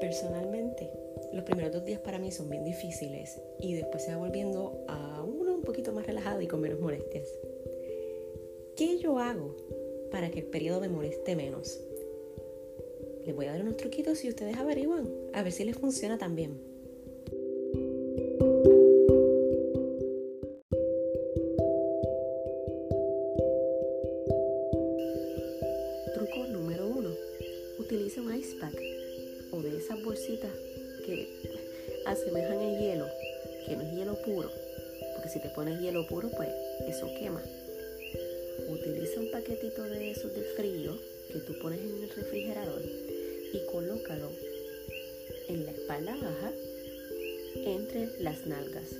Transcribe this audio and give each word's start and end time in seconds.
Personalmente, 0.00 0.90
los 1.32 1.44
primeros 1.44 1.72
dos 1.72 1.84
días 1.84 2.00
para 2.00 2.18
mí 2.18 2.30
son 2.30 2.50
bien 2.50 2.64
difíciles 2.64 3.40
y 3.58 3.74
después 3.74 4.04
se 4.04 4.12
va 4.12 4.18
volviendo 4.18 4.84
a 4.88 5.22
uno 5.22 5.54
un 5.54 5.62
poquito 5.62 5.92
más 5.92 6.06
relajado 6.06 6.40
y 6.40 6.46
con 6.46 6.60
menos 6.60 6.80
molestias. 6.80 7.28
¿Qué 8.76 8.98
yo 8.98 9.18
hago 9.18 9.56
para 10.10 10.30
que 10.30 10.40
el 10.40 10.46
periodo 10.46 10.80
me 10.80 10.88
moleste 10.88 11.36
menos? 11.36 11.80
Les 13.24 13.34
voy 13.34 13.46
a 13.46 13.52
dar 13.52 13.62
unos 13.62 13.76
truquitos 13.76 14.24
y 14.24 14.28
ustedes 14.28 14.56
averiguan 14.56 15.08
a 15.32 15.42
ver 15.42 15.52
si 15.52 15.64
les 15.64 15.76
funciona 15.76 16.18
también. 16.18 16.71
El 32.62 32.78
hielo, 32.78 33.06
que 33.66 33.76
no 33.76 33.82
es 33.82 33.92
hielo 33.92 34.14
puro, 34.22 34.50
porque 35.14 35.28
si 35.28 35.40
te 35.40 35.48
pones 35.50 35.80
hielo 35.80 36.06
puro, 36.06 36.30
pues 36.30 36.48
eso 36.88 37.12
quema. 37.18 37.42
Utiliza 38.68 39.20
un 39.20 39.30
paquetito 39.30 39.82
de 39.82 40.10
esos 40.10 40.34
de 40.34 40.42
frío 40.56 40.96
que 41.32 41.40
tú 41.40 41.58
pones 41.60 41.80
en 41.80 42.02
el 42.02 42.10
refrigerador 42.10 42.82
y 43.52 43.58
colócalo 43.70 44.30
en 45.48 45.64
la 45.64 45.72
espalda 45.72 46.16
baja 46.16 46.52
entre 47.64 48.08
las 48.20 48.46
nalgas, 48.46 48.94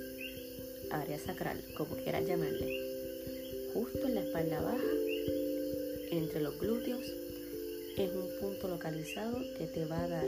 área 0.89 1.19
sacral, 1.19 1.59
como 1.75 1.95
quieras 1.95 2.25
llamarle, 2.25 2.79
justo 3.73 4.07
en 4.07 4.15
la 4.15 4.21
espalda 4.21 4.61
baja, 4.61 4.93
entre 6.11 6.41
los 6.41 6.59
glúteos 6.59 7.03
es 7.97 8.11
un 8.11 8.27
punto 8.39 8.67
localizado 8.67 9.39
que 9.57 9.67
te 9.67 9.85
va 9.85 10.03
a 10.03 10.07
dar 10.07 10.25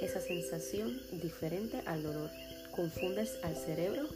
esa 0.00 0.20
sensación 0.20 1.00
diferente 1.12 1.82
al 1.86 2.02
dolor. 2.02 2.30
Confundes 2.70 3.38
al 3.42 3.56
cerebro. 3.56 4.08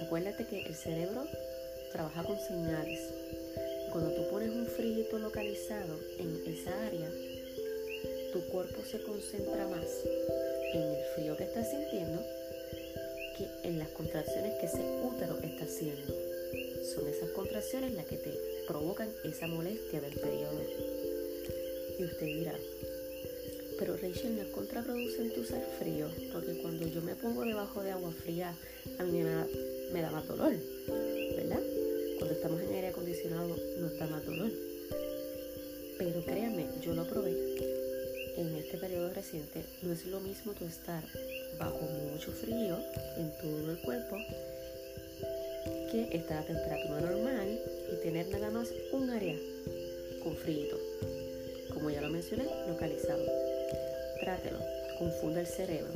Acuérdate 0.00 0.46
que 0.46 0.62
el 0.62 0.74
cerebro 0.74 1.26
trabaja 1.92 2.22
con 2.24 2.38
señales. 2.38 3.00
Cuando 3.92 4.12
tú 4.12 4.28
pones 4.30 4.50
un 4.50 4.66
frío 4.66 5.18
localizado 5.18 5.98
en 6.18 6.42
esa 6.46 6.86
área, 6.86 7.10
tu 8.32 8.40
cuerpo 8.50 8.82
se 8.84 9.00
concentra 9.02 9.66
más 9.68 9.86
en 10.74 10.82
el 10.82 11.04
frío 11.14 11.36
que 11.36 11.44
estás 11.44 11.70
sintiendo 11.70 12.22
que 13.36 13.68
en 13.68 13.78
las 13.78 13.88
contracciones 13.88 14.54
que 14.60 14.66
ese 14.66 14.82
útero 15.02 15.38
está 15.42 15.64
haciendo. 15.64 16.14
Son 16.94 17.08
esas 17.08 17.30
contracciones 17.30 17.94
las 17.94 18.06
que 18.06 18.16
te 18.16 18.32
provocan 18.66 19.08
esa 19.24 19.46
molestia 19.46 20.00
del 20.00 20.14
periodo. 20.14 20.60
Y 21.98 22.04
usted 22.04 22.26
dirá, 22.26 22.54
pero 23.78 23.96
Rachel, 23.96 24.36
¿no 24.36 24.42
es 24.42 24.48
contraproducente 24.48 25.40
usar 25.40 25.62
frío? 25.78 26.08
Porque 26.32 26.60
cuando 26.60 26.86
yo 26.86 27.00
me 27.02 27.14
pongo 27.14 27.44
debajo 27.44 27.82
de 27.82 27.92
agua 27.92 28.10
fría, 28.12 28.54
a 28.98 29.04
mí 29.04 29.22
me 29.92 30.02
da, 30.02 30.10
más 30.10 30.26
dolor, 30.26 30.52
¿verdad? 31.36 31.60
Cuando 32.18 32.34
estamos 32.34 32.60
en 32.60 32.74
aire 32.74 32.88
acondicionado 32.88 33.56
nos 33.78 33.98
da 33.98 34.06
más 34.08 34.24
dolor. 34.24 34.50
Pero 35.98 36.24
créanme, 36.24 36.66
yo 36.82 36.94
lo 36.94 37.06
probé 37.06 37.36
en 38.36 38.54
este 38.56 38.78
periodo 38.78 39.12
reciente. 39.12 39.64
No 39.82 39.92
es 39.92 40.06
lo 40.06 40.20
mismo 40.20 40.52
tú 40.52 40.64
estar 40.64 41.04
bajo 41.58 41.80
mucho 42.12 42.32
frío 42.32 42.78
en 43.16 43.32
todo 43.40 43.70
el 43.70 43.78
cuerpo 43.82 44.16
que 45.90 46.08
estar 46.12 46.38
a 46.38 46.46
temperatura 46.46 47.00
normal 47.00 47.60
y 47.92 48.02
tener 48.02 48.28
nada 48.28 48.50
más 48.50 48.68
un 48.92 49.10
área 49.10 49.36
con 50.22 50.36
frío 50.36 50.76
como 51.78 51.90
ya 51.90 52.00
lo 52.00 52.08
mencioné, 52.08 52.44
localizado. 52.66 53.24
Trátelo, 54.20 54.58
confunda 54.98 55.40
el 55.40 55.46
cerebro. 55.46 55.92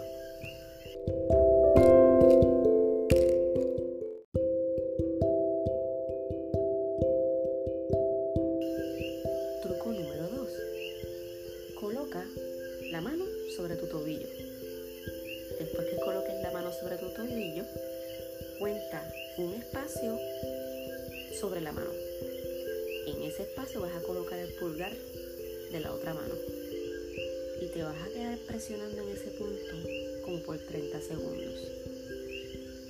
Truco 9.62 9.92
número 9.92 10.28
2. 10.28 10.48
Coloca 11.80 12.24
la 12.92 13.00
mano 13.00 13.24
sobre 13.56 13.76
tu 13.76 13.86
tobillo. 13.88 14.28
Después 15.58 15.88
que 15.88 15.96
coloques 15.96 16.40
la 16.42 16.52
mano 16.52 16.72
sobre 16.72 16.96
tu 16.98 17.08
tobillo, 17.10 17.64
cuenta 18.58 19.12
un 19.38 19.54
espacio 19.54 20.18
sobre 21.40 21.60
la 21.60 21.72
mano. 21.72 21.90
En 23.06 23.22
ese 23.22 23.42
espacio 23.42 23.80
vas 23.80 23.96
a 23.96 24.02
colocar 24.02 24.38
el 24.38 24.52
pulgar 24.54 24.92
de 25.72 25.80
la 25.80 25.92
otra 25.92 26.14
mano. 26.14 26.61
Te 27.72 27.82
vas 27.82 27.96
a 28.02 28.08
quedar 28.12 28.38
presionando 28.40 29.00
en 29.00 29.16
ese 29.16 29.30
punto 29.30 30.22
como 30.26 30.42
por 30.42 30.58
30 30.58 31.00
segundos. 31.00 31.54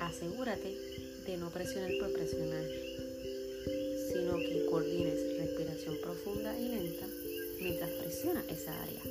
Asegúrate 0.00 0.76
de 1.25 1.37
no 1.37 1.50
presionar 1.50 1.93
por 2.00 2.12
presionar, 2.12 2.65
sino 4.10 4.38
que 4.38 4.66
coordines 4.69 5.38
respiración 5.38 5.98
profunda 6.03 6.59
y 6.59 6.69
lenta 6.69 7.06
mientras 7.60 7.91
presiona 7.91 8.44
esa 8.48 8.72
área. 8.82 9.03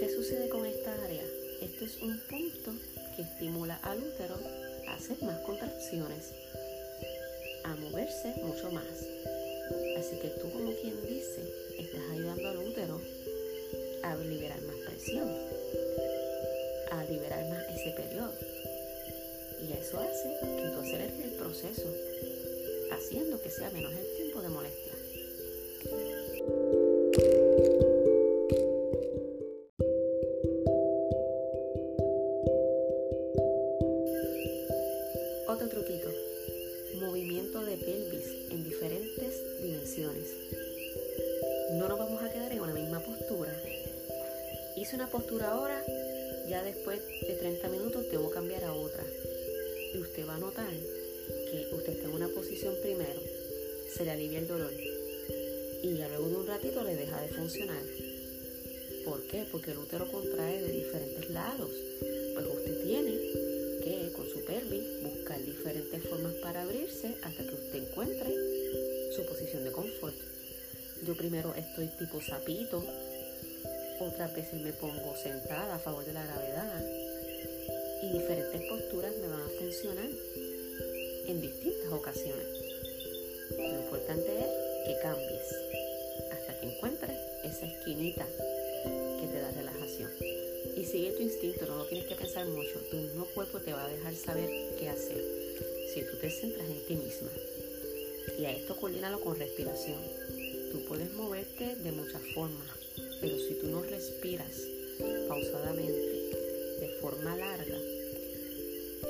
¿Qué 0.00 0.12
sucede 0.12 0.48
con 0.48 0.66
esta 0.66 0.92
área? 1.04 1.22
Esto 1.62 1.84
es 1.84 2.02
un 2.02 2.18
punto 2.28 2.72
que 3.14 3.22
estimula 3.22 3.76
al 3.76 3.98
útero 3.98 4.34
a 4.88 4.94
hacer 4.94 5.22
más 5.22 5.38
contracciones, 5.42 6.32
a 7.62 7.76
moverse 7.76 8.34
mucho 8.42 8.72
más. 8.72 9.06
Así 9.98 10.18
que 10.20 10.28
tú 10.40 10.50
como 10.50 10.72
quien 10.74 11.00
dice, 11.06 11.42
estás 11.78 12.02
ayudando 12.10 12.48
al 12.48 12.58
útero 12.58 13.00
a 14.04 14.16
liberar 14.16 14.60
más 14.62 14.76
presión, 14.86 15.28
a 16.90 17.04
liberar 17.04 17.48
más 17.48 17.64
ese 17.74 17.90
periodo. 17.96 18.32
Y 19.62 19.72
eso 19.72 19.98
hace 19.98 20.28
que 20.40 20.68
tú 20.68 20.80
aceleres 20.80 21.24
el 21.24 21.30
proceso, 21.32 21.88
haciendo 22.92 23.40
que 23.40 23.48
sea 23.48 23.70
menos 23.70 23.92
el 23.92 24.16
tiempo 24.16 24.42
de 24.42 24.48
molestia. 24.50 24.92
Otro 35.48 35.68
truquito, 35.68 36.10
movimiento 37.00 37.64
de 37.64 37.76
pelvis 37.78 38.50
en 38.50 38.64
diferentes 38.64 39.62
dimensiones. 39.62 40.28
No 41.72 41.88
nos 41.88 41.98
vamos 41.98 42.22
a 42.22 42.30
quedar 42.30 42.52
en 42.52 42.60
una 42.60 42.74
misma 42.74 43.00
postura. 43.00 43.52
Hice 44.76 44.96
una 44.96 45.08
postura 45.08 45.50
ahora, 45.50 45.84
ya 46.48 46.62
después 46.62 47.00
de 47.20 47.34
30 47.34 47.68
minutos 47.68 48.10
debo 48.10 48.30
cambiar 48.30 48.64
a 48.64 48.74
otra. 48.74 49.04
Y 49.94 49.98
usted 49.98 50.26
va 50.26 50.34
a 50.34 50.38
notar 50.38 50.70
que 50.70 51.68
usted 51.72 51.92
está 51.92 52.08
en 52.08 52.14
una 52.14 52.28
posición 52.28 52.74
primero, 52.82 53.20
se 53.94 54.04
le 54.04 54.10
alivia 54.10 54.40
el 54.40 54.48
dolor 54.48 54.72
y 55.84 55.98
ya 55.98 56.08
luego 56.08 56.30
de 56.30 56.36
un 56.36 56.46
ratito 56.46 56.82
le 56.82 56.96
deja 56.96 57.20
de 57.20 57.28
funcionar. 57.28 57.82
¿Por 59.04 59.22
qué? 59.24 59.44
Porque 59.52 59.72
el 59.72 59.78
útero 59.78 60.10
contrae 60.10 60.62
de 60.62 60.72
diferentes 60.72 61.28
lados. 61.28 61.70
Pues 62.00 62.46
usted 62.46 62.82
tiene 62.84 63.10
que 63.84 64.10
con 64.16 64.26
su 64.26 64.42
pelvis 64.46 65.02
buscar 65.02 65.44
diferentes 65.44 66.02
formas 66.08 66.32
para 66.42 66.62
abrirse 66.62 67.14
hasta 67.22 67.42
que 67.44 67.54
usted 67.54 67.82
encuentre 67.82 68.34
su 69.14 69.26
posición 69.26 69.64
de 69.64 69.72
confort. 69.72 70.16
Yo 71.06 71.14
primero 71.14 71.54
estoy 71.54 71.88
tipo 71.98 72.18
sapito, 72.22 72.82
otras 74.00 74.34
veces 74.34 74.60
me 74.60 74.72
pongo 74.72 75.16
sentada 75.16 75.74
a 75.74 75.78
favor 75.78 76.04
de 76.04 76.12
la 76.12 76.24
gravedad 76.24 76.82
y 78.02 78.18
diferentes 78.18 78.62
posturas 78.68 79.12
me 79.20 79.28
van 79.28 79.40
a 79.40 79.48
funcionar 79.58 80.08
en 81.26 81.40
distintas 81.40 81.92
ocasiones. 81.92 82.46
Lo 83.56 83.80
importante 83.80 84.28
es 84.38 84.86
que 84.86 85.00
cambies 85.00 85.56
hasta 86.32 86.60
que 86.60 86.66
encuentres 86.66 87.18
esa 87.44 87.66
esquinita 87.66 88.26
que 89.20 89.26
te 89.26 89.40
da 89.40 89.50
relajación. 89.52 90.10
Y 90.76 90.84
sigue 90.84 91.12
tu 91.12 91.22
instinto, 91.22 91.66
no 91.66 91.78
lo 91.78 91.86
tienes 91.86 92.06
que 92.06 92.16
pensar 92.16 92.46
mucho. 92.46 92.80
Tu 92.90 92.96
mismo 92.96 93.26
cuerpo 93.34 93.60
te 93.60 93.72
va 93.72 93.84
a 93.84 93.88
dejar 93.88 94.14
saber 94.14 94.50
qué 94.78 94.88
hacer 94.88 95.22
si 95.94 96.02
tú 96.02 96.16
te 96.20 96.30
centras 96.30 96.68
en 96.68 96.86
ti 96.86 96.96
misma. 96.96 97.30
Y 98.38 98.44
a 98.44 98.50
esto 98.50 98.76
coordínalo 98.76 99.20
con 99.20 99.38
respiración. 99.38 99.98
Tú 100.72 100.84
puedes 100.86 101.12
moverte 101.12 101.76
de 101.76 101.92
muchas 101.92 102.22
formas, 102.34 102.66
pero 103.20 103.38
si 103.38 103.54
tú 103.54 103.68
no 103.68 103.82
respiras 103.82 104.62
pausadamente, 105.28 106.30
de 106.80 106.88
forma 107.00 107.36
larga, 107.36 107.78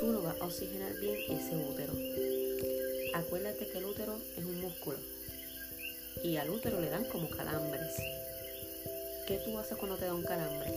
tú 0.00 0.06
no 0.06 0.22
vas 0.22 0.40
a 0.40 0.46
oxigenar 0.46 0.94
bien 1.00 1.16
ese 1.30 1.56
útero. 1.56 1.92
Acuérdate 3.14 3.66
que 3.66 3.78
el 3.78 3.84
útero 3.84 4.18
es 4.36 4.44
un 4.44 4.60
músculo 4.60 4.98
y 6.22 6.36
al 6.36 6.50
útero 6.50 6.80
le 6.80 6.90
dan 6.90 7.04
como 7.04 7.28
calambres. 7.30 7.94
¿Qué 9.26 9.40
tú 9.44 9.58
haces 9.58 9.76
cuando 9.76 9.96
te 9.96 10.06
da 10.06 10.14
un 10.14 10.22
calambre? 10.22 10.70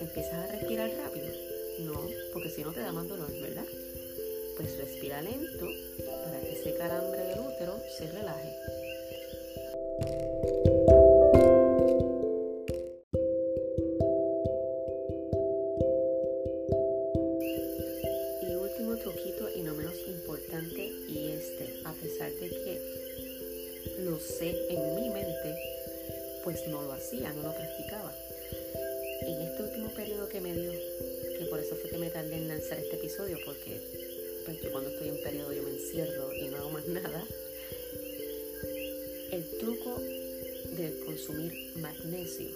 ¿Empiezas 0.00 0.34
a 0.34 0.46
respirar 0.52 0.90
rápido? 0.90 1.26
No, 1.80 2.00
porque 2.32 2.50
si 2.50 2.62
no 2.62 2.72
te 2.72 2.80
da 2.80 2.92
más 2.92 3.08
dolor, 3.08 3.30
¿verdad? 3.40 3.66
Pues 4.56 4.76
respira 4.78 5.20
lento 5.20 5.68
para 6.24 6.40
que 6.40 6.52
ese 6.52 6.74
calambre 6.74 7.20
del 7.20 7.40
útero 7.40 7.80
se 7.98 8.10
relaje. 8.10 8.83
último 18.94 19.12
truquito 19.12 19.48
y 19.54 19.62
no 19.62 19.74
menos 19.74 19.94
importante 20.06 20.92
y 21.08 21.30
este, 21.30 21.80
a 21.84 21.92
pesar 21.94 22.30
de 22.32 22.48
que 22.48 22.80
lo 24.04 24.18
sé 24.18 24.54
en 24.70 24.94
mi 24.94 25.08
mente, 25.10 25.56
pues 26.44 26.66
no 26.68 26.82
lo 26.82 26.92
hacía, 26.92 27.32
no 27.32 27.42
lo 27.42 27.54
practicaba. 27.54 28.14
En 29.22 29.40
este 29.40 29.62
último 29.62 29.88
periodo 29.94 30.28
que 30.28 30.40
me 30.40 30.52
dio, 30.52 30.72
que 30.72 31.46
por 31.50 31.58
eso 31.60 31.74
fue 31.76 31.90
que 31.90 31.98
me 31.98 32.10
tardé 32.10 32.36
en 32.36 32.48
lanzar 32.48 32.78
este 32.78 32.96
episodio, 32.96 33.38
porque 33.44 33.80
pues, 34.44 34.62
yo 34.62 34.70
cuando 34.70 34.90
estoy 34.90 35.08
en 35.08 35.22
periodo 35.22 35.52
yo 35.52 35.62
me 35.62 35.70
encierro 35.70 36.32
y 36.34 36.48
no 36.48 36.56
hago 36.58 36.70
más 36.70 36.86
nada, 36.86 37.24
el 39.32 39.44
truco 39.58 40.00
de 40.00 41.00
consumir 41.04 41.52
magnesio 41.76 42.48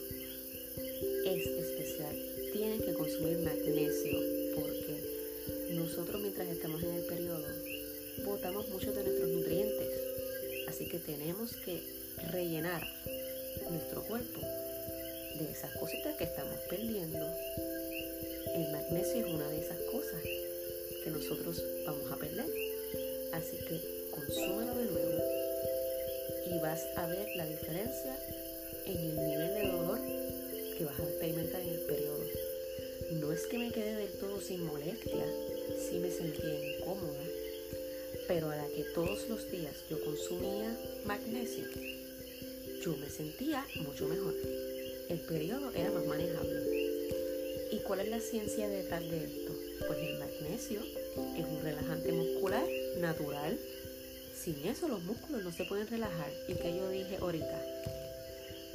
es 1.25 1.47
especial. 1.47 2.17
Tienen 2.53 2.81
que 2.81 2.95
consumir 2.95 3.39
magnesio 3.39 4.19
porque 4.55 5.08
nosotros 5.79 6.21
mientras 6.21 6.49
estamos 6.49 6.83
en 6.83 6.95
el 6.95 7.05
periodo 7.05 7.47
botamos 8.25 8.69
muchos 8.71 8.95
de 8.95 9.05
nuestros 9.05 9.29
nutrientes. 9.29 9.89
Así 10.69 10.89
que 10.89 10.99
tenemos 10.99 11.55
que 11.65 11.81
rellenar 12.33 12.83
nuestro 13.71 14.03
cuerpo 14.03 14.41
de 14.41 15.51
esas 15.51 15.73
cositas 15.77 16.17
que 16.17 16.25
estamos 16.25 16.59
perdiendo. 16.69 17.25
El 18.55 18.73
magnesio 18.73 19.27
es 19.27 19.35
una 19.35 19.49
de 19.49 19.61
esas 19.61 19.79
cosas 19.93 20.23
que 21.05 21.11
nosotros 21.11 21.63
vamos 21.87 22.11
a 22.11 22.17
perder. 22.17 22.47
Así 23.33 23.57
que 23.59 24.11
consúmelo 24.11 24.75
de 24.75 24.85
nuevo 24.87 25.23
y 26.47 26.59
vas 26.61 26.85
a 26.97 27.07
ver 27.07 27.29
la 27.37 27.47
diferencia 27.47 28.19
en 28.87 28.97
el 28.97 29.17
nivel 29.17 29.55
de 29.55 29.69
dolor 29.69 30.01
que 30.77 30.85
vas 30.85 30.99
a 30.99 31.05
experimentar 31.05 31.61
en 31.61 31.69
el 31.69 31.81
periodo. 31.81 32.25
No 33.13 33.33
es 33.33 33.47
que 33.47 33.59
me 33.59 33.71
quede 33.71 33.95
del 33.95 34.13
todo 34.13 34.41
sin 34.41 34.67
molestia, 34.67 35.25
sí 35.79 35.99
me 35.99 36.11
sentía 36.11 36.77
incómoda, 36.77 37.23
pero 38.27 38.51
a 38.51 38.57
la 38.57 38.67
que 38.69 38.85
todos 38.95 39.29
los 39.29 39.51
días 39.51 39.75
yo 39.89 40.03
consumía 40.05 40.77
magnesio, 41.07 41.65
yo 42.85 42.97
me 42.97 43.09
sentía 43.09 43.65
mucho 43.77 44.09
mejor. 44.09 44.35
El 45.09 45.21
periodo 45.21 45.73
era 45.73 45.91
más 45.91 46.05
manejable. 46.07 46.89
¿Y 47.71 47.79
cuál 47.87 48.01
es 48.01 48.09
la 48.09 48.21
ciencia 48.21 48.69
detrás 48.69 49.03
de 49.03 49.25
esto? 49.25 49.53
Pues 49.87 49.99
el 50.01 50.19
magnesio 50.19 50.81
es 50.81 51.47
un 51.47 51.63
relajante 51.63 52.13
muscular 52.13 52.67
natural. 52.99 53.59
Sin 54.35 54.67
eso 54.67 54.89
los 54.89 55.03
músculos 55.03 55.45
no 55.45 55.53
se 55.53 55.65
pueden 55.65 55.87
relajar. 55.87 56.31
Y 56.49 56.55
que 56.55 56.77
yo 56.77 56.89
dije 56.91 57.19
ahorita, 57.21 57.65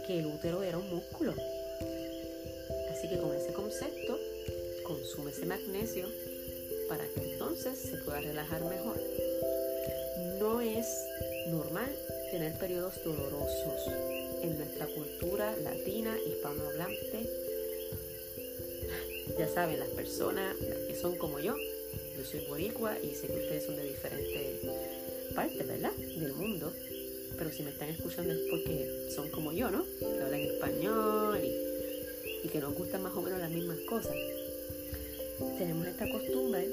que 0.07 0.19
el 0.19 0.27
útero 0.27 0.63
era 0.63 0.77
un 0.77 0.89
músculo. 0.89 1.33
Así 2.91 3.09
que 3.09 3.17
con 3.19 3.35
ese 3.35 3.53
concepto, 3.53 4.19
consume 4.83 5.31
ese 5.31 5.45
magnesio 5.45 6.07
para 6.93 7.07
que 7.07 7.31
entonces 7.31 7.79
se 7.79 7.97
pueda 7.97 8.21
relajar 8.21 8.63
mejor. 8.65 9.01
No 10.37 10.61
es 10.61 10.85
normal 11.47 11.91
tener 12.29 12.53
periodos 12.59 13.03
dolorosos 13.03 13.91
en 14.43 14.55
nuestra 14.59 14.85
cultura 14.85 15.55
latina, 15.63 16.15
hispanohablante. 16.27 17.29
Ya 19.39 19.47
saben, 19.47 19.79
las 19.79 19.87
personas 19.89 20.55
que 20.87 20.95
son 20.95 21.17
como 21.17 21.39
yo, 21.39 21.55
yo 22.15 22.23
soy 22.23 22.41
boricua 22.41 22.95
y 22.99 23.15
sé 23.15 23.25
que 23.25 23.41
ustedes 23.41 23.65
son 23.65 23.75
de 23.75 23.85
diferentes 23.85 24.71
partes, 25.33 25.67
¿verdad? 25.67 25.93
Del 25.93 26.33
mundo. 26.33 26.71
Pero 27.35 27.49
si 27.49 27.63
me 27.63 27.71
están 27.71 27.89
escuchando 27.89 28.33
es 28.33 28.41
porque 28.51 29.09
son 29.15 29.29
como 29.29 29.51
yo, 29.51 29.71
¿no? 29.71 29.83
Que 29.97 30.05
hablan 30.05 30.41
español 30.41 31.39
y, 31.43 32.45
y 32.45 32.49
que 32.49 32.59
nos 32.59 32.75
gustan 32.75 33.01
más 33.01 33.15
o 33.15 33.21
menos 33.23 33.39
las 33.39 33.49
mismas 33.49 33.79
cosas. 33.89 34.15
Tenemos 35.63 35.87
esta 35.87 36.09
costumbre 36.09 36.67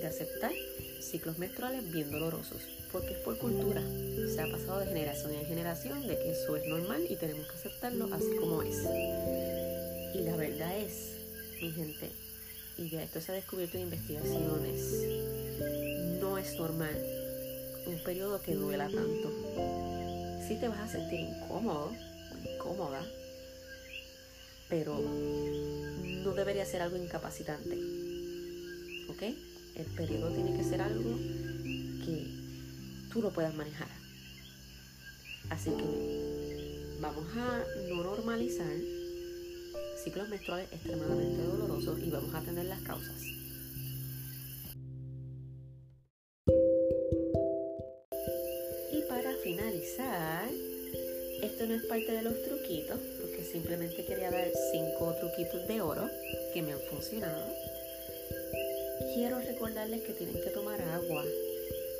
de 0.00 0.06
aceptar 0.08 0.50
ciclos 0.98 1.38
menstruales 1.38 1.88
bien 1.92 2.10
dolorosos, 2.10 2.62
porque 2.90 3.12
es 3.12 3.18
por 3.20 3.38
cultura. 3.38 3.80
Se 4.28 4.40
ha 4.40 4.50
pasado 4.50 4.80
de 4.80 4.86
generación 4.86 5.34
en 5.34 5.46
generación 5.46 6.04
de 6.08 6.18
que 6.18 6.32
eso 6.32 6.56
es 6.56 6.66
normal 6.66 7.06
y 7.08 7.14
tenemos 7.14 7.46
que 7.46 7.54
aceptarlo 7.54 8.12
así 8.12 8.34
como 8.40 8.60
es. 8.62 8.76
Y 10.16 10.22
la 10.22 10.34
verdad 10.34 10.76
es, 10.76 11.12
mi 11.62 11.70
gente, 11.70 12.10
y 12.76 12.90
ya 12.90 13.04
esto 13.04 13.20
se 13.20 13.30
ha 13.30 13.34
descubierto 13.36 13.76
en 13.76 13.84
investigaciones, 13.84 14.80
no 16.20 16.36
es 16.36 16.56
normal 16.56 17.06
un 17.86 18.02
periodo 18.02 18.42
que 18.42 18.56
duela 18.56 18.86
tanto. 18.86 19.30
Sí 20.48 20.58
te 20.58 20.66
vas 20.66 20.80
a 20.80 20.88
sentir 20.88 21.20
incómodo, 21.20 21.92
incómoda, 22.56 23.00
pero 24.68 24.98
no 24.98 26.32
debería 26.32 26.64
ser 26.64 26.82
algo 26.82 26.96
incapacitante. 26.96 28.03
¿Ok? 29.08 29.22
El 29.22 29.86
periodo 29.96 30.30
tiene 30.30 30.56
que 30.56 30.64
ser 30.64 30.80
algo 30.80 31.16
que 32.04 32.26
tú 33.12 33.22
lo 33.22 33.30
puedas 33.30 33.54
manejar. 33.54 33.88
Así 35.50 35.70
que 35.70 36.98
vamos 37.00 37.26
a 37.36 37.64
no 37.88 38.02
normalizar 38.02 38.76
ciclos 40.02 40.28
menstruales 40.28 40.68
extremadamente 40.72 41.42
dolorosos 41.42 41.98
y 42.00 42.10
vamos 42.10 42.34
a 42.34 42.38
atender 42.38 42.66
las 42.66 42.80
causas. 42.82 43.20
Y 48.92 49.02
para 49.08 49.34
finalizar, 49.42 50.48
esto 51.42 51.66
no 51.66 51.74
es 51.74 51.84
parte 51.84 52.12
de 52.12 52.22
los 52.22 52.42
truquitos, 52.42 52.98
porque 53.20 53.44
simplemente 53.44 54.04
quería 54.04 54.30
dar 54.30 54.50
cinco 54.72 55.14
truquitos 55.20 55.66
de 55.68 55.80
oro 55.80 56.08
que 56.52 56.62
me 56.62 56.72
han 56.72 56.80
funcionado. 56.90 57.73
Quiero 59.14 59.38
recordarles 59.38 60.02
que 60.02 60.12
tienen 60.12 60.42
que 60.42 60.50
tomar 60.50 60.82
agua. 60.82 61.24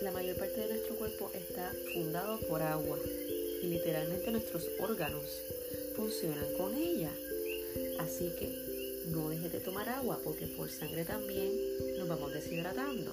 La 0.03 0.11
mayor 0.11 0.37
parte 0.37 0.61
de 0.61 0.67
nuestro 0.67 0.97
cuerpo 0.97 1.31
está 1.33 1.71
fundado 1.93 2.41
por 2.41 2.61
agua 2.61 2.99
y 3.63 3.67
literalmente 3.69 4.33
nuestros 4.33 4.69
órganos 4.81 5.23
funcionan 5.95 6.53
con 6.59 6.75
ella. 6.75 7.13
Así 8.01 8.33
que 8.37 8.51
no 9.13 9.31
dejes 9.31 9.53
de 9.53 9.61
tomar 9.61 9.89
agua 9.91 10.19
porque 10.25 10.49
por 10.49 10.69
sangre 10.69 11.05
también 11.05 11.53
nos 11.99 12.09
vamos 12.09 12.35
deshidratando. 12.35 13.13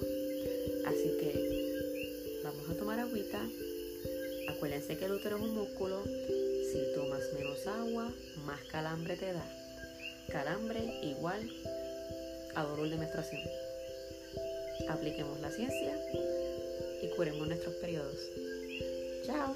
Así 0.84 1.16
que 1.20 2.40
vamos 2.42 2.68
a 2.70 2.74
tomar 2.74 2.98
agüita. 2.98 3.40
Acuérdense 4.48 4.98
que 4.98 5.04
el 5.04 5.12
útero 5.12 5.36
es 5.36 5.42
un 5.42 5.54
músculo. 5.54 6.02
Si 6.72 6.78
tomas 6.96 7.22
menos 7.38 7.64
agua, 7.68 8.12
más 8.44 8.60
calambre 8.64 9.16
te 9.16 9.32
da. 9.32 9.46
Calambre 10.28 10.80
igual 11.04 11.48
a 12.56 12.64
dolor 12.64 12.90
de 12.90 12.96
menstruación. 12.96 13.42
Apliquemos 14.88 15.40
la 15.40 15.50
ciencia 15.50 15.96
y 17.02 17.08
curemos 17.16 17.46
nuestros 17.46 17.74
periodos. 17.76 18.30
Chao. 19.26 19.54